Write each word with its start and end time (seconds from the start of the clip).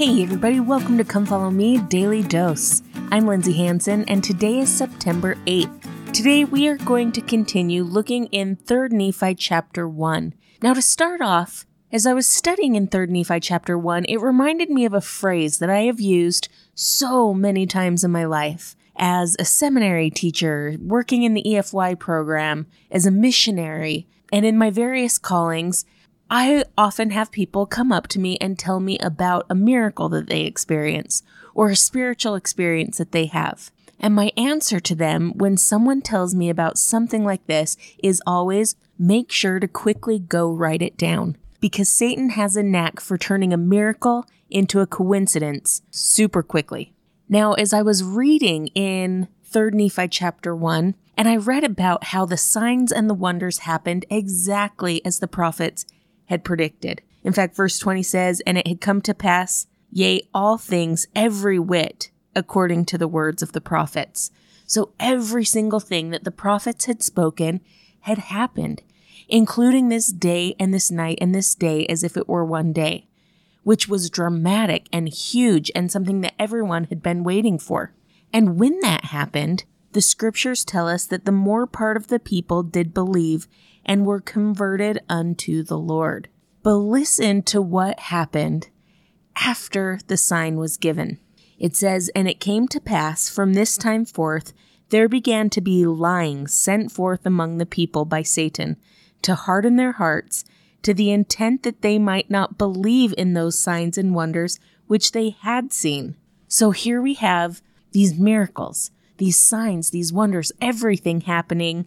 Hey, 0.00 0.22
everybody, 0.22 0.60
welcome 0.60 0.96
to 0.96 1.04
Come 1.04 1.26
Follow 1.26 1.50
Me 1.50 1.76
Daily 1.76 2.22
Dose. 2.22 2.80
I'm 3.10 3.26
Lindsay 3.26 3.52
Hanson, 3.52 4.06
and 4.08 4.24
today 4.24 4.60
is 4.60 4.70
September 4.70 5.34
8th. 5.46 6.14
Today, 6.14 6.42
we 6.42 6.68
are 6.68 6.78
going 6.78 7.12
to 7.12 7.20
continue 7.20 7.84
looking 7.84 8.24
in 8.28 8.56
3rd 8.56 8.92
Nephi 8.92 9.34
chapter 9.34 9.86
1. 9.86 10.32
Now, 10.62 10.72
to 10.72 10.80
start 10.80 11.20
off, 11.20 11.66
as 11.92 12.06
I 12.06 12.14
was 12.14 12.26
studying 12.26 12.76
in 12.76 12.88
3rd 12.88 13.10
Nephi 13.10 13.40
chapter 13.40 13.76
1, 13.76 14.06
it 14.06 14.22
reminded 14.22 14.70
me 14.70 14.86
of 14.86 14.94
a 14.94 15.02
phrase 15.02 15.58
that 15.58 15.68
I 15.68 15.80
have 15.80 16.00
used 16.00 16.48
so 16.74 17.34
many 17.34 17.66
times 17.66 18.02
in 18.02 18.10
my 18.10 18.24
life. 18.24 18.76
As 18.96 19.36
a 19.38 19.44
seminary 19.44 20.08
teacher, 20.08 20.76
working 20.80 21.24
in 21.24 21.34
the 21.34 21.44
EFY 21.44 21.98
program, 21.98 22.66
as 22.90 23.04
a 23.04 23.10
missionary, 23.10 24.08
and 24.32 24.46
in 24.46 24.56
my 24.56 24.70
various 24.70 25.18
callings, 25.18 25.84
I 26.32 26.64
often 26.78 27.10
have 27.10 27.32
people 27.32 27.66
come 27.66 27.90
up 27.90 28.06
to 28.08 28.20
me 28.20 28.38
and 28.40 28.56
tell 28.56 28.78
me 28.78 28.96
about 29.00 29.46
a 29.50 29.54
miracle 29.56 30.08
that 30.10 30.28
they 30.28 30.42
experience 30.42 31.24
or 31.54 31.70
a 31.70 31.76
spiritual 31.76 32.36
experience 32.36 32.98
that 32.98 33.10
they 33.10 33.26
have. 33.26 33.72
And 33.98 34.14
my 34.14 34.30
answer 34.36 34.78
to 34.78 34.94
them 34.94 35.32
when 35.36 35.56
someone 35.56 36.00
tells 36.02 36.32
me 36.32 36.48
about 36.48 36.78
something 36.78 37.24
like 37.24 37.44
this 37.48 37.76
is 38.00 38.22
always 38.28 38.76
make 38.96 39.32
sure 39.32 39.58
to 39.58 39.66
quickly 39.66 40.20
go 40.20 40.52
write 40.52 40.82
it 40.82 40.96
down. 40.96 41.36
Because 41.60 41.88
Satan 41.88 42.30
has 42.30 42.56
a 42.56 42.62
knack 42.62 43.00
for 43.00 43.18
turning 43.18 43.52
a 43.52 43.58
miracle 43.58 44.24
into 44.48 44.78
a 44.78 44.86
coincidence 44.86 45.82
super 45.90 46.44
quickly. 46.44 46.94
Now, 47.28 47.54
as 47.54 47.72
I 47.72 47.82
was 47.82 48.04
reading 48.04 48.68
in 48.68 49.26
3rd 49.50 49.74
Nephi 49.74 50.08
chapter 50.08 50.54
1, 50.54 50.94
and 51.16 51.28
I 51.28 51.36
read 51.36 51.64
about 51.64 52.04
how 52.04 52.24
the 52.24 52.36
signs 52.36 52.92
and 52.92 53.10
the 53.10 53.14
wonders 53.14 53.58
happened 53.58 54.06
exactly 54.08 55.04
as 55.04 55.18
the 55.18 55.28
prophets 55.28 55.84
had 56.30 56.44
predicted. 56.44 57.02
In 57.24 57.32
fact, 57.32 57.56
verse 57.56 57.78
20 57.78 58.04
says, 58.04 58.40
And 58.46 58.56
it 58.56 58.66
had 58.66 58.80
come 58.80 59.02
to 59.02 59.12
pass, 59.12 59.66
yea, 59.90 60.22
all 60.32 60.56
things, 60.56 61.08
every 61.14 61.58
whit, 61.58 62.10
according 62.34 62.84
to 62.86 62.96
the 62.96 63.08
words 63.08 63.42
of 63.42 63.52
the 63.52 63.60
prophets. 63.60 64.30
So 64.64 64.92
every 65.00 65.44
single 65.44 65.80
thing 65.80 66.10
that 66.10 66.22
the 66.22 66.30
prophets 66.30 66.84
had 66.84 67.02
spoken 67.02 67.60
had 68.02 68.18
happened, 68.18 68.82
including 69.28 69.88
this 69.88 70.12
day 70.12 70.54
and 70.58 70.72
this 70.72 70.88
night 70.90 71.18
and 71.20 71.34
this 71.34 71.56
day 71.56 71.84
as 71.86 72.04
if 72.04 72.16
it 72.16 72.28
were 72.28 72.44
one 72.44 72.72
day, 72.72 73.08
which 73.64 73.88
was 73.88 74.08
dramatic 74.08 74.86
and 74.92 75.08
huge 75.08 75.72
and 75.74 75.90
something 75.90 76.20
that 76.20 76.34
everyone 76.38 76.84
had 76.84 77.02
been 77.02 77.24
waiting 77.24 77.58
for. 77.58 77.92
And 78.32 78.56
when 78.56 78.78
that 78.80 79.06
happened, 79.06 79.64
the 79.92 80.00
scriptures 80.00 80.64
tell 80.64 80.88
us 80.88 81.06
that 81.06 81.24
the 81.24 81.32
more 81.32 81.66
part 81.66 81.96
of 81.96 82.08
the 82.08 82.18
people 82.18 82.62
did 82.62 82.94
believe 82.94 83.48
and 83.84 84.06
were 84.06 84.20
converted 84.20 85.00
unto 85.08 85.62
the 85.62 85.78
Lord. 85.78 86.28
But 86.62 86.74
listen 86.74 87.42
to 87.44 87.62
what 87.62 87.98
happened 87.98 88.68
after 89.36 89.98
the 90.06 90.16
sign 90.16 90.56
was 90.56 90.76
given. 90.76 91.18
It 91.58 91.74
says, 91.76 92.10
And 92.14 92.28
it 92.28 92.40
came 92.40 92.68
to 92.68 92.80
pass 92.80 93.28
from 93.28 93.54
this 93.54 93.76
time 93.76 94.04
forth, 94.04 94.52
there 94.90 95.08
began 95.08 95.50
to 95.50 95.60
be 95.60 95.86
lying 95.86 96.46
sent 96.46 96.92
forth 96.92 97.24
among 97.24 97.58
the 97.58 97.66
people 97.66 98.04
by 98.04 98.22
Satan 98.22 98.76
to 99.22 99.34
harden 99.34 99.76
their 99.76 99.92
hearts 99.92 100.44
to 100.82 100.94
the 100.94 101.10
intent 101.10 101.62
that 101.62 101.82
they 101.82 101.98
might 101.98 102.30
not 102.30 102.58
believe 102.58 103.14
in 103.16 103.34
those 103.34 103.58
signs 103.58 103.98
and 103.98 104.14
wonders 104.14 104.58
which 104.86 105.12
they 105.12 105.30
had 105.30 105.72
seen. 105.72 106.16
So 106.48 106.70
here 106.70 107.00
we 107.00 107.14
have 107.14 107.62
these 107.92 108.18
miracles, 108.18 108.90
these 109.20 109.38
signs, 109.38 109.90
these 109.90 110.12
wonders, 110.12 110.50
everything 110.60 111.20
happening 111.20 111.86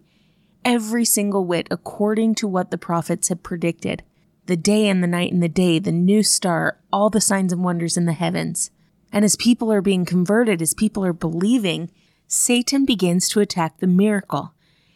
every 0.63 1.03
single 1.03 1.45
whit 1.45 1.67
according 1.71 2.35
to 2.35 2.47
what 2.47 2.71
the 2.71 2.77
prophets 2.77 3.29
had 3.29 3.43
predicted. 3.43 4.03
The 4.45 4.55
day 4.55 4.87
and 4.87 5.01
the 5.01 5.07
night 5.07 5.33
and 5.33 5.41
the 5.41 5.49
day, 5.49 5.79
the 5.79 5.91
new 5.91 6.21
star, 6.21 6.79
all 6.91 7.09
the 7.09 7.19
signs 7.19 7.51
and 7.51 7.63
wonders 7.63 7.97
in 7.97 8.05
the 8.05 8.13
heavens. 8.13 8.71
And 9.11 9.25
as 9.25 9.35
people 9.35 9.71
are 9.71 9.81
being 9.81 10.05
converted, 10.05 10.61
as 10.61 10.75
people 10.75 11.03
are 11.03 11.11
believing, 11.11 11.91
Satan 12.27 12.85
begins 12.85 13.27
to 13.29 13.39
attack 13.39 13.79
the 13.79 13.87
miracle. 13.87 14.53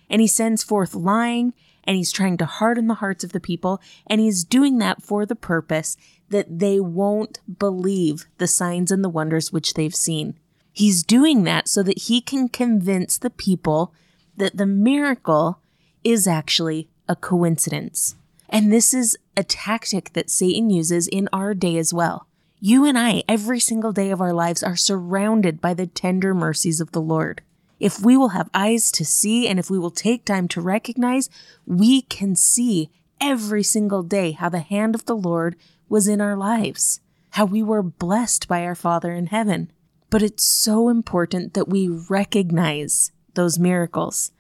And 0.10 0.22
he 0.22 0.28
sends 0.28 0.64
forth 0.64 0.96
lying, 0.96 1.54
and 1.84 1.98
he's 1.98 2.12
trying 2.12 2.38
to 2.38 2.46
harden 2.46 2.88
the 2.88 2.96
hearts 2.96 3.24
of 3.24 3.32
the 3.32 3.40
people, 3.40 3.82
and 4.06 4.22
he's 4.22 4.44
doing 4.44 4.78
that 4.78 5.02
for 5.02 5.26
the 5.26 5.36
purpose 5.36 5.98
that 6.30 6.60
they 6.60 6.80
won't 6.80 7.40
believe 7.60 8.28
the 8.38 8.48
signs 8.48 8.92
and 8.92 9.04
the 9.04 9.10
wonders 9.10 9.52
which 9.52 9.74
they've 9.74 9.96
seen. 9.96 10.38
He's 10.78 11.02
doing 11.02 11.44
that 11.46 11.68
so 11.68 11.82
that 11.82 12.04
he 12.04 12.22
can 12.22 12.50
convince 12.50 13.18
the 13.18 13.32
people 13.32 13.96
that 14.36 14.58
the 14.58 14.68
miracle 14.68 15.60
is 16.04 16.28
actually 16.28 16.88
a 17.10 17.16
coincidence. 17.16 18.16
And 18.48 18.72
this 18.72 18.94
is 18.94 19.18
a 19.36 19.44
tactic 19.44 20.14
that 20.14 20.30
Satan 20.30 20.70
uses 20.70 21.08
in 21.08 21.30
our 21.34 21.56
day 21.56 21.80
as 21.80 21.96
well. 21.96 22.28
You 22.60 22.86
and 22.86 22.96
I, 22.96 23.24
every 23.28 23.60
single 23.60 23.92
day 23.92 24.12
of 24.12 24.22
our 24.22 24.34
lives, 24.34 24.62
are 24.62 24.76
surrounded 24.76 25.60
by 25.60 25.74
the 25.74 25.88
tender 25.88 26.36
mercies 26.36 26.80
of 26.80 26.92
the 26.92 27.02
Lord. 27.02 27.42
If 27.80 28.00
we 28.00 28.16
will 28.16 28.30
have 28.30 28.52
eyes 28.54 28.92
to 28.92 29.04
see 29.04 29.48
and 29.48 29.58
if 29.58 29.72
we 29.72 29.80
will 29.80 29.90
take 29.90 30.26
time 30.26 30.48
to 30.50 30.62
recognize, 30.62 31.28
we 31.66 32.04
can 32.04 32.36
see 32.36 32.92
every 33.20 33.64
single 33.64 34.04
day 34.04 34.34
how 34.34 34.50
the 34.50 34.60
hand 34.60 34.94
of 34.94 35.06
the 35.06 35.18
Lord 35.18 35.56
was 35.90 36.08
in 36.08 36.22
our 36.22 36.38
lives, 36.38 37.02
how 37.32 37.46
we 37.46 37.64
were 37.64 37.82
blessed 37.82 38.48
by 38.48 38.64
our 38.64 38.76
Father 38.76 39.12
in 39.12 39.26
heaven. 39.26 39.72
But 40.10 40.22
it's 40.22 40.44
so 40.44 40.90
important 40.90 41.54
that 41.54 41.68
we 41.68 41.88
recognize 41.88 43.12
those 43.34 43.60
miracles, 43.60 44.32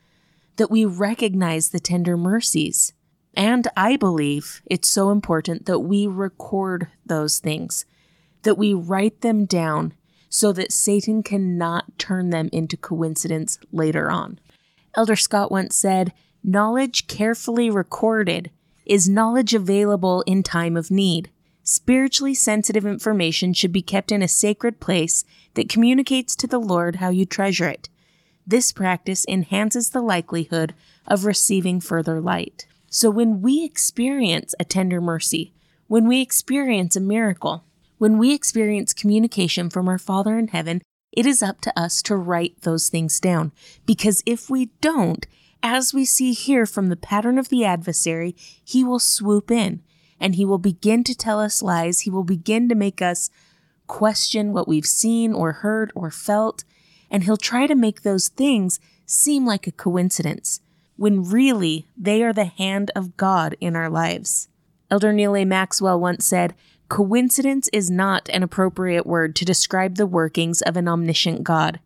that 0.56 0.72
we 0.72 0.86
recognize 0.86 1.70
the 1.70 1.80
tender 1.80 2.18
mercies. 2.18 2.94
And 3.34 3.68
I 3.76 3.98
believe 3.98 4.62
it's 4.66 4.90
so 4.90 5.12
important 5.12 5.66
that 5.66 5.80
we 5.80 6.08
record 6.08 6.88
those 7.06 7.40
things, 7.40 7.86
that 8.44 8.58
we 8.58 8.74
write 8.74 9.22
them 9.22 9.46
down 9.46 9.94
so 10.30 10.52
that 10.54 10.72
Satan 10.72 11.24
cannot 11.24 11.98
turn 11.98 12.30
them 12.32 12.50
into 12.52 12.78
coincidence 12.78 13.60
later 13.72 14.10
on. 14.10 14.40
Elder 14.96 15.16
Scott 15.16 15.52
once 15.52 15.76
said, 15.76 16.14
Knowledge 16.44 17.08
carefully 17.08 17.70
recorded 17.70 18.52
is 18.86 19.10
knowledge 19.10 19.54
available 19.54 20.24
in 20.26 20.44
time 20.44 20.78
of 20.78 20.90
need. 20.90 21.30
Spiritually 21.70 22.34
sensitive 22.34 22.86
information 22.86 23.52
should 23.52 23.74
be 23.74 23.82
kept 23.82 24.10
in 24.10 24.22
a 24.22 24.28
sacred 24.30 24.80
place 24.80 25.26
that 25.56 25.68
communicates 25.68 26.34
to 26.34 26.48
the 26.48 26.60
Lord 26.60 26.96
how 26.96 27.10
you 27.10 27.26
treasure 27.26 27.68
it. 27.68 27.90
This 28.48 28.72
practice 28.72 29.26
enhances 29.28 29.90
the 29.90 30.00
likelihood 30.00 30.74
of 31.06 31.26
receiving 31.26 31.82
further 31.82 32.22
light. 32.22 32.68
So 32.90 33.10
when 33.10 33.42
we 33.42 33.66
experience 33.66 34.56
a 34.58 34.64
tender 34.64 35.02
mercy, 35.02 35.52
when 35.88 36.08
we 36.08 36.22
experience 36.22 36.96
a 36.96 37.02
miracle, 37.02 37.66
when 37.98 38.18
we 38.18 38.34
experience 38.34 38.94
communication 38.94 39.70
from 39.70 39.90
our 39.90 39.98
Father 39.98 40.40
in 40.40 40.48
heaven, 40.48 40.82
it 41.12 41.26
is 41.26 41.44
up 41.44 41.60
to 41.64 41.78
us 41.78 42.02
to 42.04 42.16
write 42.16 42.62
those 42.62 42.88
things 42.88 43.20
down. 43.20 43.52
Because 43.86 44.24
if 44.26 44.50
we 44.50 44.68
don't, 44.80 45.28
as 45.62 45.94
we 45.94 46.06
see 46.06 46.32
here 46.32 46.66
from 46.66 46.88
the 46.88 46.96
pattern 46.96 47.38
of 47.38 47.50
the 47.50 47.66
adversary, 47.66 48.38
he 48.64 48.86
will 48.86 49.00
swoop 49.00 49.52
in 49.52 49.82
and 50.20 50.36
he 50.36 50.46
will 50.46 50.58
begin 50.58 51.04
to 51.06 51.16
tell 51.16 51.40
us 51.40 51.62
lies. 51.62 52.02
He 52.02 52.10
will 52.10 52.24
begin 52.24 52.70
to 52.70 52.76
make 52.76 53.02
us 53.02 53.30
question 53.88 54.52
what 54.52 54.68
we've 54.68 54.86
seen 54.86 55.34
or 55.34 55.54
heard 55.54 55.92
or 55.96 56.12
felt 56.12 56.64
and 57.10 57.24
he'll 57.24 57.38
try 57.38 57.68
to 57.68 57.76
make 57.76 58.02
those 58.02 58.28
things 58.28 58.80
seem 59.06 59.46
like 59.46 59.68
a 59.68 59.72
coincidence, 59.72 60.60
when 60.96 61.24
really 61.24 61.88
they 61.96 62.24
are 62.24 62.34
the 62.34 62.46
hand 62.46 62.92
of 62.96 63.18
God 63.18 63.56
in 63.62 63.76
our 63.76 63.90
lives. 63.90 64.50
Elder 64.90 65.14
Neal 65.14 65.36
A. 65.36 65.46
Maxwell 65.46 66.00
once 66.00 66.26
said, 66.26 66.54
Coincidence 66.90 67.70
is 67.74 67.92
not 67.92 68.30
an 68.30 68.44
appropriate 68.44 69.06
word 69.06 69.36
to 69.36 69.46
describe 69.46 69.96
the 69.96 70.06
workings 70.06 70.62
of 70.62 70.78
an 70.78 70.88
omniscient 70.88 71.44
God. 71.44 71.80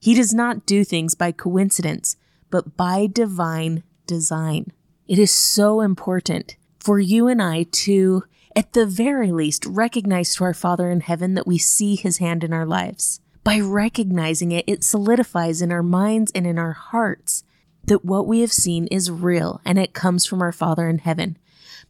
He 0.00 0.14
does 0.14 0.34
not 0.34 0.66
do 0.66 0.84
things 0.84 1.14
by 1.14 1.32
coincidence, 1.32 2.16
but 2.50 2.76
by 2.76 3.06
divine 3.06 3.84
design. 4.06 4.72
It 5.06 5.18
is 5.18 5.30
so 5.30 5.80
important 5.80 6.56
for 6.78 6.98
you 6.98 7.28
and 7.28 7.42
I 7.42 7.64
to, 7.64 8.24
at 8.54 8.72
the 8.72 8.86
very 8.86 9.32
least, 9.32 9.66
recognize 9.66 10.34
to 10.34 10.44
our 10.44 10.54
Father 10.54 10.90
in 10.90 11.00
heaven 11.00 11.34
that 11.34 11.46
we 11.46 11.58
see 11.58 11.96
his 11.96 12.18
hand 12.18 12.44
in 12.44 12.52
our 12.52 12.66
lives. 12.66 13.20
By 13.44 13.60
recognizing 13.60 14.52
it, 14.52 14.64
it 14.66 14.84
solidifies 14.84 15.62
in 15.62 15.72
our 15.72 15.82
minds 15.82 16.30
and 16.34 16.46
in 16.46 16.58
our 16.58 16.72
hearts 16.72 17.44
that 17.84 18.04
what 18.04 18.26
we 18.26 18.40
have 18.40 18.52
seen 18.52 18.86
is 18.88 19.10
real 19.10 19.60
and 19.64 19.78
it 19.78 19.94
comes 19.94 20.26
from 20.26 20.42
our 20.42 20.52
Father 20.52 20.88
in 20.88 20.98
heaven. 20.98 21.38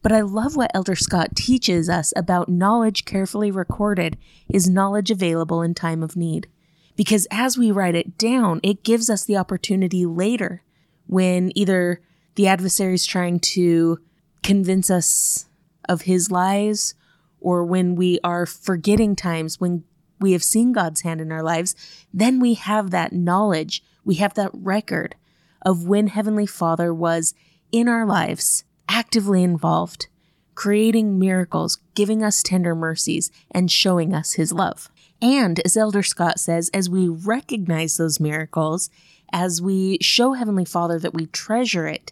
But 0.01 0.11
I 0.11 0.21
love 0.21 0.55
what 0.55 0.71
Elder 0.73 0.95
Scott 0.95 1.35
teaches 1.35 1.89
us 1.89 2.13
about 2.15 2.47
knowledge 2.47 3.03
carefully 3.05 3.51
recorded 3.51 4.17
is 4.47 4.69
knowledge 4.69 5.11
available 5.11 5.61
in 5.61 5.73
time 5.73 6.01
of 6.01 6.15
need. 6.15 6.47
Because 6.95 7.27
as 7.31 7.57
we 7.57 7.71
write 7.71 7.95
it 7.95 8.17
down, 8.17 8.59
it 8.63 8.83
gives 8.83 9.09
us 9.09 9.25
the 9.25 9.37
opportunity 9.37 10.05
later 10.05 10.63
when 11.07 11.51
either 11.55 12.01
the 12.35 12.47
adversary 12.47 12.93
is 12.93 13.05
trying 13.05 13.39
to 13.39 13.99
convince 14.43 14.89
us 14.89 15.45
of 15.87 16.03
his 16.03 16.31
lies 16.31 16.93
or 17.39 17.63
when 17.63 17.95
we 17.95 18.19
are 18.23 18.45
forgetting 18.45 19.15
times 19.15 19.59
when 19.59 19.83
we 20.19 20.33
have 20.33 20.43
seen 20.43 20.73
God's 20.73 21.01
hand 21.01 21.21
in 21.21 21.31
our 21.31 21.43
lives, 21.43 21.75
then 22.13 22.39
we 22.39 22.55
have 22.55 22.91
that 22.91 23.13
knowledge, 23.13 23.83
we 24.03 24.15
have 24.15 24.33
that 24.33 24.51
record 24.53 25.15
of 25.61 25.87
when 25.87 26.07
Heavenly 26.07 26.45
Father 26.45 26.93
was 26.93 27.33
in 27.71 27.87
our 27.87 28.05
lives, 28.05 28.63
actively 28.87 29.43
involved, 29.43 30.07
creating 30.55 31.17
miracles, 31.17 31.79
giving 31.95 32.23
us 32.23 32.43
tender 32.43 32.75
mercies, 32.75 33.31
and 33.51 33.71
showing 33.71 34.13
us 34.13 34.33
his 34.33 34.51
love. 34.51 34.89
And 35.21 35.59
as 35.61 35.77
Elder 35.77 36.03
Scott 36.03 36.39
says, 36.39 36.69
as 36.73 36.89
we 36.89 37.07
recognize 37.07 37.97
those 37.97 38.19
miracles, 38.19 38.89
as 39.31 39.61
we 39.61 39.97
show 40.01 40.33
Heavenly 40.33 40.65
Father 40.65 40.97
that 40.99 41.13
we 41.13 41.27
treasure 41.27 41.87
it, 41.87 42.11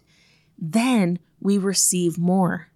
then 0.58 1.18
we 1.40 1.58
receive 1.58 2.18
more. 2.18 2.68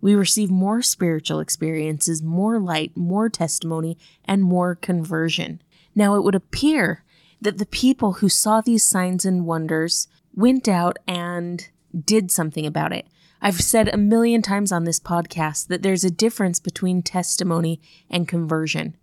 We 0.00 0.14
receive 0.14 0.50
more 0.50 0.82
spiritual 0.82 1.40
experiences, 1.40 2.22
more 2.22 2.60
light, 2.60 2.96
more 2.96 3.28
testimony, 3.28 3.98
and 4.24 4.42
more 4.42 4.74
conversion. 4.74 5.60
Now, 5.94 6.14
it 6.14 6.22
would 6.22 6.34
appear 6.36 7.04
that 7.40 7.58
the 7.58 7.66
people 7.66 8.14
who 8.14 8.28
saw 8.28 8.60
these 8.60 8.86
signs 8.86 9.24
and 9.24 9.46
wonders 9.46 10.08
went 10.34 10.68
out 10.68 10.98
and 11.06 11.68
did 12.04 12.30
something 12.30 12.64
about 12.66 12.92
it. 12.92 13.06
I've 13.40 13.60
said 13.60 13.88
a 13.88 13.96
million 13.96 14.42
times 14.42 14.72
on 14.72 14.84
this 14.84 15.00
podcast 15.00 15.68
that 15.68 15.82
there's 15.82 16.04
a 16.04 16.10
difference 16.10 16.58
between 16.58 17.02
testimony 17.02 17.80
and 18.10 18.26
conversion. 18.26 18.96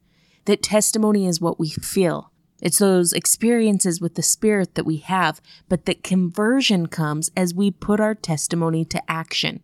That 0.46 0.62
testimony 0.62 1.26
is 1.26 1.42
what 1.42 1.60
we 1.60 1.70
feel. 1.70 2.32
It's 2.62 2.80
those 2.80 3.14
experiences 3.14 4.00
with 4.00 4.16
the 4.16 4.24
Spirit 4.24 4.76
that 4.76 4.86
we 4.86 4.98
have, 4.98 5.42
but 5.68 5.86
that 5.86 6.04
conversion 6.04 6.88
comes 6.88 7.30
as 7.36 7.54
we 7.54 7.70
put 7.70 8.00
our 8.00 8.16
testimony 8.16 8.86
to 8.86 9.12
action, 9.12 9.62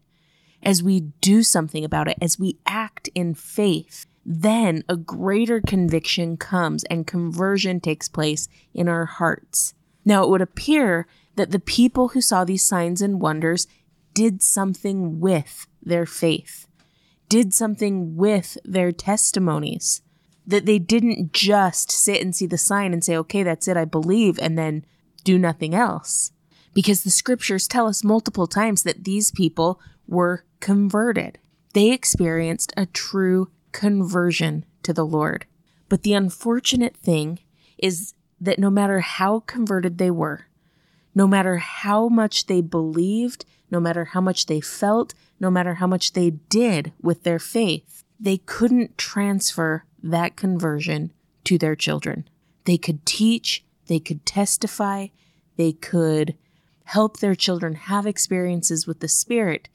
as 0.61 0.83
we 0.83 0.99
do 1.21 1.41
something 1.41 1.85
about 1.85 2.07
it, 2.07 2.17
as 2.21 2.37
we 2.37 2.59
act 2.65 3.09
in 3.15 3.33
faith. 3.33 4.05
Then 4.25 4.83
a 4.89 4.97
greater 4.97 5.61
conviction 5.61 6.37
comes 6.37 6.83
and 6.85 7.07
conversion 7.07 7.79
takes 7.79 8.09
place 8.09 8.47
in 8.73 8.87
our 8.87 9.05
hearts. 9.05 9.73
Now, 10.03 10.23
it 10.23 10.29
would 10.29 10.41
appear 10.41 11.07
that 11.37 11.51
the 11.51 11.59
people 11.59 12.09
who 12.09 12.21
saw 12.21 12.43
these 12.43 12.63
signs 12.63 13.01
and 13.01 13.21
wonders 13.21 13.67
did 14.13 14.43
something 14.43 15.19
with 15.19 15.65
their 15.81 16.05
faith, 16.05 16.67
did 17.29 17.53
something 17.53 18.17
with 18.17 18.57
their 18.65 18.91
testimonies 18.91 20.01
that 20.45 20.65
they 20.65 20.79
didn't 20.79 21.33
just 21.33 21.91
sit 21.91 22.21
and 22.21 22.35
see 22.35 22.45
the 22.45 22.57
sign 22.57 22.93
and 22.93 23.03
say, 23.03 23.15
okay, 23.17 23.43
that's 23.43 23.67
it, 23.67 23.77
I 23.77 23.85
believe, 23.85 24.39
and 24.39 24.57
then 24.57 24.85
do 25.23 25.37
nothing 25.37 25.75
else. 25.75 26.31
Because 26.73 27.03
the 27.03 27.09
scriptures 27.09 27.67
tell 27.67 27.87
us 27.87 28.03
multiple 28.03 28.47
times 28.47 28.83
that 28.83 29.03
these 29.03 29.31
people 29.31 29.79
were 30.07 30.45
converted. 30.59 31.37
They 31.73 31.91
experienced 31.91 32.73
a 32.75 32.85
true 32.85 33.49
conversion 33.71 34.65
to 34.83 34.93
the 34.93 35.05
Lord. 35.05 35.45
But 35.89 36.03
the 36.03 36.13
unfortunate 36.13 36.95
thing 36.97 37.39
is 37.77 38.13
that 38.39 38.59
no 38.59 38.69
matter 38.69 39.01
how 39.01 39.41
converted 39.41 39.97
they 39.97 40.11
were, 40.11 40.47
no 41.13 41.27
matter 41.27 41.57
how 41.57 42.07
much 42.07 42.47
they 42.47 42.61
believed, 42.61 43.45
no 43.69 43.79
matter 43.79 44.05
how 44.05 44.21
much 44.21 44.45
they 44.45 44.61
felt, 44.61 45.13
no 45.39 45.51
matter 45.51 45.75
how 45.75 45.87
much 45.87 46.13
they 46.13 46.29
did 46.29 46.93
with 47.01 47.23
their 47.23 47.39
faith, 47.39 48.03
they 48.19 48.37
couldn't 48.37 48.97
transfer 48.97 49.83
that 50.03 50.35
conversion 50.35 51.11
to 51.43 51.57
their 51.57 51.75
children. 51.75 52.27
They 52.65 52.77
could 52.77 53.05
teach, 53.05 53.63
they 53.87 53.99
could 53.99 54.25
testify, 54.25 55.07
they 55.57 55.73
could 55.73 56.35
help 56.85 57.17
their 57.17 57.35
children 57.35 57.73
have 57.73 58.05
experiences 58.05 58.85
with 58.85 58.99
the 58.99 59.07
Spirit, 59.07 59.69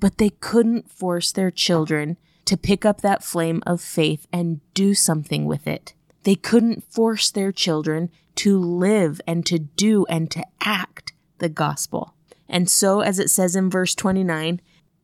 but 0.00 0.18
they 0.18 0.30
couldn't 0.30 0.90
force 0.90 1.32
their 1.32 1.50
children 1.50 2.16
to 2.44 2.56
pick 2.56 2.84
up 2.84 3.00
that 3.00 3.22
flame 3.22 3.62
of 3.66 3.80
faith 3.80 4.26
and 4.32 4.60
do 4.74 4.94
something 4.94 5.44
with 5.44 5.66
it. 5.66 5.94
They 6.24 6.34
couldn't 6.34 6.84
force 6.84 7.30
their 7.30 7.52
children 7.52 8.10
to 8.36 8.58
live 8.58 9.20
and 9.26 9.44
to 9.46 9.58
do 9.58 10.06
and 10.06 10.30
to 10.30 10.44
act 10.60 11.12
the 11.38 11.48
gospel. 11.48 12.14
And 12.48 12.68
so, 12.68 13.00
as 13.00 13.18
it 13.18 13.30
says 13.30 13.56
in 13.56 13.70
verse 13.70 13.94
29, 13.94 14.60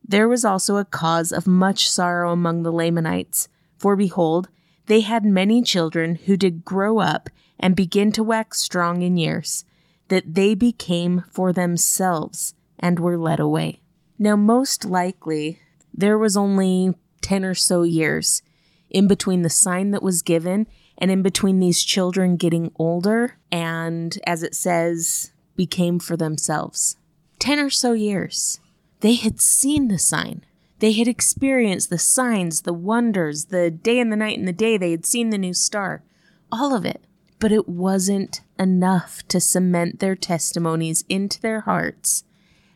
there 0.07 0.27
was 0.27 0.45
also 0.45 0.77
a 0.77 0.85
cause 0.85 1.31
of 1.31 1.47
much 1.47 1.89
sorrow 1.89 2.31
among 2.31 2.63
the 2.63 2.71
Lamanites, 2.71 3.47
for 3.77 3.95
behold, 3.95 4.49
they 4.89 5.01
had 5.01 5.23
many 5.23 5.61
children 5.61 6.15
who 6.15 6.35
did 6.35 6.65
grow 6.65 6.97
up 6.97 7.29
and 7.59 7.75
begin 7.75 8.11
to 8.11 8.23
wax 8.23 8.59
strong 8.59 9.03
in 9.03 9.17
years, 9.17 9.63
that 10.07 10.33
they 10.33 10.55
became 10.55 11.23
for 11.29 11.53
themselves 11.53 12.55
and 12.79 12.99
were 12.99 13.17
led 13.17 13.39
away. 13.39 13.81
Now, 14.17 14.35
most 14.35 14.83
likely, 14.83 15.59
there 15.93 16.17
was 16.17 16.35
only 16.35 16.95
10 17.21 17.45
or 17.45 17.53
so 17.53 17.83
years 17.83 18.41
in 18.89 19.07
between 19.07 19.43
the 19.43 19.49
sign 19.49 19.91
that 19.91 20.01
was 20.01 20.23
given 20.23 20.65
and 20.97 21.11
in 21.11 21.21
between 21.21 21.59
these 21.59 21.83
children 21.83 22.35
getting 22.35 22.71
older 22.77 23.37
and, 23.51 24.17
as 24.25 24.41
it 24.41 24.55
says, 24.55 25.31
became 25.55 25.99
for 25.99 26.17
themselves. 26.17 26.97
10 27.37 27.59
or 27.59 27.69
so 27.69 27.93
years. 27.93 28.59
They 29.01 29.13
had 29.13 29.39
seen 29.39 29.87
the 29.87 29.99
sign. 29.99 30.43
They 30.79 30.93
had 30.93 31.07
experienced 31.07 31.89
the 31.89 31.99
signs, 31.99 32.61
the 32.61 32.73
wonders, 32.73 33.45
the 33.45 33.69
day 33.69 33.99
and 33.99 34.11
the 34.11 34.17
night 34.17 34.37
and 34.37 34.47
the 34.47 34.53
day. 34.53 34.77
They 34.77 34.91
had 34.91 35.05
seen 35.05 35.29
the 35.29 35.37
new 35.37 35.53
star, 35.53 36.03
all 36.51 36.73
of 36.73 36.85
it. 36.85 37.03
But 37.39 37.51
it 37.51 37.69
wasn't 37.69 38.41
enough 38.57 39.25
to 39.29 39.39
cement 39.39 39.99
their 39.99 40.15
testimonies 40.15 41.05
into 41.07 41.39
their 41.39 41.61
hearts 41.61 42.23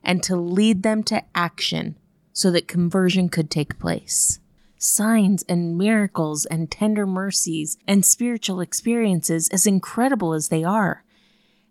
and 0.03 0.23
to 0.23 0.35
lead 0.35 0.83
them 0.83 1.03
to 1.03 1.23
action 1.35 1.95
so 2.31 2.49
that 2.51 2.67
conversion 2.67 3.29
could 3.29 3.49
take 3.49 3.79
place. 3.79 4.39
Signs 4.77 5.43
and 5.43 5.77
miracles 5.77 6.45
and 6.45 6.69
tender 6.69 7.05
mercies 7.05 7.77
and 7.87 8.05
spiritual 8.05 8.59
experiences, 8.59 9.47
as 9.49 9.67
incredible 9.67 10.33
as 10.33 10.49
they 10.49 10.63
are, 10.63 11.03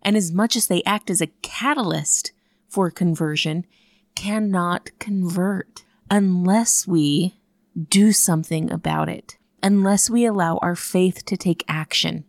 and 0.01 0.17
as 0.17 0.31
much 0.31 0.55
as 0.55 0.67
they 0.67 0.83
act 0.83 1.09
as 1.09 1.21
a 1.21 1.27
catalyst 1.43 2.31
for 2.67 2.89
conversion, 2.89 3.65
cannot 4.15 4.89
convert 4.99 5.83
unless 6.13 6.85
we 6.85 7.33
do 7.89 8.11
something 8.11 8.71
about 8.71 9.09
it, 9.09 9.39
unless 9.63 10.11
we 10.11 10.27
allow 10.27 10.57
our 10.57 10.75
faith 10.75 11.25
to 11.25 11.35
take 11.35 11.65
action, 11.67 12.23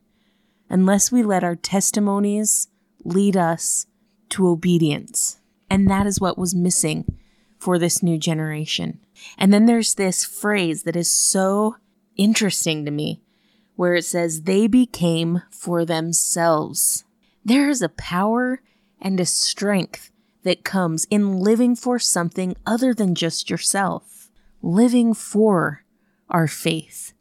unless 0.70 1.12
we 1.12 1.22
let 1.22 1.44
our 1.44 1.54
testimonies 1.54 2.68
lead 3.04 3.36
us 3.36 3.84
to 4.30 4.48
obedience. 4.48 5.38
And 5.68 5.90
that 5.90 6.06
is 6.06 6.18
what 6.18 6.38
was 6.38 6.54
missing 6.54 7.18
for 7.58 7.78
this 7.78 8.02
new 8.02 8.16
generation. 8.16 9.00
And 9.36 9.52
then 9.52 9.66
there's 9.66 9.96
this 9.96 10.24
phrase 10.24 10.84
that 10.84 10.96
is 10.96 11.12
so 11.12 11.76
interesting 12.16 12.86
to 12.86 12.90
me 12.90 13.20
where 13.76 13.96
it 13.96 14.06
says, 14.06 14.44
they 14.44 14.66
became 14.66 15.42
for 15.50 15.84
themselves. 15.84 17.04
There 17.44 17.68
is 17.68 17.82
a 17.82 17.90
power 17.90 18.62
and 18.98 19.20
a 19.20 19.26
strength 19.26 20.10
that 20.44 20.64
comes 20.64 21.06
in 21.10 21.40
living 21.40 21.74
for 21.74 21.98
something 21.98 22.56
other 22.64 22.94
than 22.94 23.14
just 23.14 23.50
yourself, 23.50 24.30
living 24.62 25.12
for 25.12 25.84
our 26.30 26.46
faith, 26.46 27.12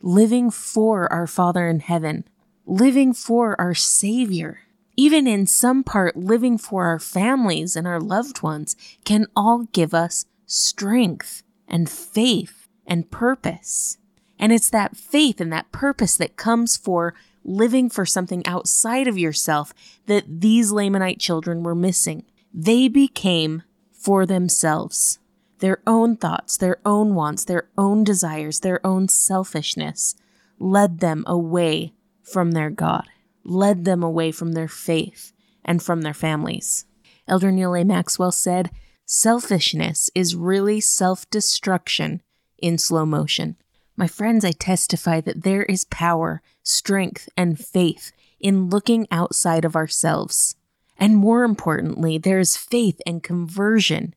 living 0.00 0.50
for 0.50 1.12
our 1.12 1.26
Father 1.26 1.68
in 1.68 1.80
heaven, 1.80 2.24
living 2.66 3.12
for 3.12 3.60
our 3.60 3.74
Savior. 3.74 4.60
Even 4.96 5.28
in 5.28 5.46
some 5.46 5.84
part, 5.84 6.16
living 6.16 6.58
for 6.58 6.86
our 6.86 6.98
families 6.98 7.76
and 7.76 7.86
our 7.86 8.00
loved 8.00 8.42
ones 8.42 8.74
can 9.04 9.26
all 9.36 9.68
give 9.72 9.94
us 9.94 10.24
strength 10.46 11.42
and 11.68 11.88
faith 11.88 12.66
and 12.86 13.10
purpose. 13.10 13.98
And 14.38 14.52
it's 14.52 14.70
that 14.70 14.96
faith 14.96 15.40
and 15.40 15.52
that 15.52 15.70
purpose 15.70 16.16
that 16.16 16.36
comes 16.36 16.76
for 16.76 17.14
living 17.44 17.88
for 17.88 18.04
something 18.04 18.44
outside 18.46 19.06
of 19.06 19.18
yourself 19.18 19.72
that 20.06 20.40
these 20.40 20.72
Lamanite 20.72 21.20
children 21.20 21.62
were 21.62 21.74
missing. 21.74 22.24
They 22.52 22.88
became 22.88 23.62
for 23.92 24.26
themselves 24.26 25.18
their 25.58 25.80
own 25.86 26.16
thoughts, 26.16 26.56
their 26.56 26.78
own 26.84 27.14
wants, 27.14 27.44
their 27.44 27.68
own 27.76 28.04
desires, 28.04 28.60
their 28.60 28.84
own 28.86 29.08
selfishness 29.08 30.14
led 30.58 31.00
them 31.00 31.24
away 31.26 31.92
from 32.22 32.52
their 32.52 32.70
God, 32.70 33.08
led 33.44 33.84
them 33.84 34.02
away 34.02 34.30
from 34.32 34.52
their 34.52 34.68
faith 34.68 35.32
and 35.64 35.82
from 35.82 36.02
their 36.02 36.14
families. 36.14 36.84
Elder 37.26 37.50
Neal 37.50 37.74
A. 37.74 37.84
Maxwell 37.84 38.32
said, 38.32 38.70
Selfishness 39.04 40.10
is 40.14 40.36
really 40.36 40.80
self 40.80 41.28
destruction 41.30 42.22
in 42.58 42.78
slow 42.78 43.06
motion. 43.06 43.56
My 43.96 44.06
friends, 44.06 44.44
I 44.44 44.52
testify 44.52 45.20
that 45.22 45.42
there 45.42 45.64
is 45.64 45.84
power, 45.84 46.42
strength, 46.62 47.28
and 47.36 47.58
faith 47.58 48.12
in 48.38 48.68
looking 48.68 49.06
outside 49.10 49.64
of 49.64 49.74
ourselves. 49.74 50.54
And 50.98 51.16
more 51.16 51.44
importantly, 51.44 52.18
there 52.18 52.40
is 52.40 52.56
faith 52.56 53.00
and 53.06 53.22
conversion 53.22 54.14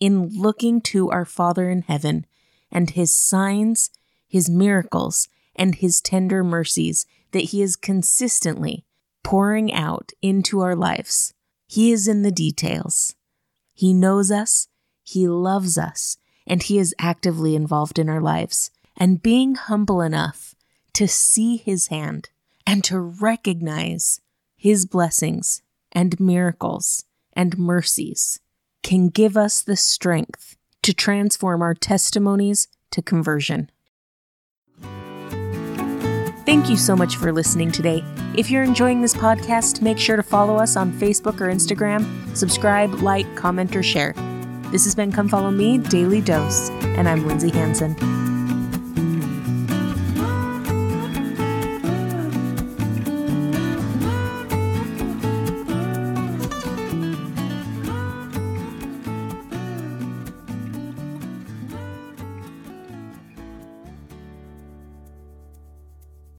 in 0.00 0.28
looking 0.28 0.80
to 0.82 1.10
our 1.10 1.24
Father 1.24 1.70
in 1.70 1.82
heaven 1.82 2.26
and 2.70 2.90
his 2.90 3.14
signs, 3.14 3.90
his 4.26 4.50
miracles, 4.50 5.28
and 5.54 5.76
his 5.76 6.00
tender 6.00 6.42
mercies 6.42 7.06
that 7.30 7.44
he 7.44 7.62
is 7.62 7.76
consistently 7.76 8.84
pouring 9.22 9.72
out 9.72 10.12
into 10.20 10.60
our 10.60 10.76
lives. 10.76 11.32
He 11.66 11.92
is 11.92 12.06
in 12.06 12.22
the 12.22 12.30
details. 12.30 13.14
He 13.72 13.92
knows 13.92 14.30
us, 14.30 14.68
he 15.02 15.28
loves 15.28 15.78
us, 15.78 16.16
and 16.46 16.62
he 16.62 16.78
is 16.78 16.94
actively 16.98 17.54
involved 17.54 17.98
in 17.98 18.08
our 18.08 18.20
lives. 18.20 18.70
And 18.96 19.22
being 19.22 19.54
humble 19.54 20.00
enough 20.00 20.54
to 20.94 21.06
see 21.06 21.56
his 21.56 21.88
hand 21.88 22.30
and 22.66 22.82
to 22.84 22.98
recognize 22.98 24.20
his 24.56 24.86
blessings 24.86 25.62
and 25.96 26.20
miracles 26.20 27.04
and 27.32 27.58
mercies 27.58 28.38
can 28.82 29.08
give 29.08 29.36
us 29.36 29.62
the 29.62 29.76
strength 29.76 30.56
to 30.82 30.92
transform 30.92 31.62
our 31.62 31.74
testimonies 31.74 32.68
to 32.92 33.02
conversion. 33.02 33.70
Thank 36.44 36.70
you 36.70 36.76
so 36.76 36.94
much 36.94 37.16
for 37.16 37.32
listening 37.32 37.72
today. 37.72 38.04
If 38.36 38.50
you're 38.50 38.62
enjoying 38.62 39.00
this 39.00 39.14
podcast, 39.14 39.82
make 39.82 39.98
sure 39.98 40.16
to 40.16 40.22
follow 40.22 40.56
us 40.56 40.76
on 40.76 40.92
Facebook 40.92 41.40
or 41.40 41.50
Instagram, 41.50 42.36
subscribe, 42.36 42.92
like, 43.00 43.34
comment, 43.34 43.74
or 43.74 43.82
share. 43.82 44.12
This 44.70 44.84
has 44.84 44.94
been 44.94 45.10
Come 45.10 45.28
Follow 45.28 45.50
Me 45.50 45.78
Daily 45.78 46.20
Dose, 46.20 46.70
and 46.70 47.08
I'm 47.08 47.26
Lindsay 47.26 47.50
Hanson. 47.50 48.35